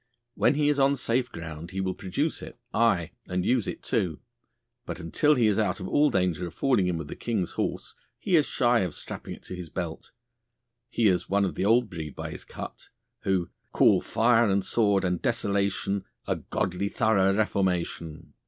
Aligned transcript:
When 0.33 0.55
he 0.55 0.67
is 0.69 0.79
on 0.79 0.95
safe 0.95 1.31
ground 1.31 1.69
he 1.69 1.79
will 1.79 1.93
produce 1.93 2.41
it, 2.41 2.57
aye, 2.73 3.11
and 3.27 3.45
use 3.45 3.67
it 3.67 3.83
too, 3.83 4.19
but 4.83 4.99
until 4.99 5.35
he 5.35 5.45
is 5.45 5.59
out 5.59 5.79
of 5.79 5.87
all 5.87 6.09
danger 6.09 6.47
of 6.47 6.55
falling 6.55 6.87
in 6.87 6.97
with 6.97 7.07
the 7.07 7.15
King's 7.15 7.51
horse 7.51 7.93
he 8.17 8.35
is 8.35 8.47
shy 8.47 8.79
of 8.79 8.95
strapping 8.95 9.35
it 9.35 9.43
to 9.43 9.55
his 9.55 9.69
belt. 9.69 10.11
He 10.89 11.07
is 11.07 11.29
one 11.29 11.45
of 11.45 11.53
the 11.53 11.65
old 11.65 11.87
breed 11.87 12.15
by 12.15 12.31
his 12.31 12.45
cut, 12.45 12.89
who: 13.25 13.51
"Call 13.73 14.01
fire 14.01 14.49
and 14.49 14.65
sword 14.65 15.05
and 15.05 15.21
desolation, 15.21 16.05
A 16.25 16.37
godly 16.37 16.89
thorough 16.89 17.35
reformation." 17.35 18.33